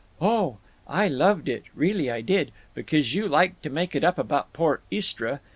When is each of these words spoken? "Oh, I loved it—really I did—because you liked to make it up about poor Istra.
"Oh, 0.19 0.57
I 0.87 1.07
loved 1.07 1.47
it—really 1.47 2.09
I 2.09 2.21
did—because 2.21 3.13
you 3.13 3.27
liked 3.27 3.61
to 3.61 3.69
make 3.69 3.93
it 3.95 4.03
up 4.03 4.17
about 4.17 4.51
poor 4.51 4.81
Istra. 4.89 5.41